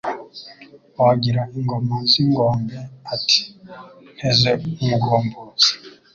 [1.03, 2.77] Wagira ingoma z'ingombe
[3.13, 3.41] Ati:
[4.15, 4.49] nteze
[4.81, 5.69] umugombozi*.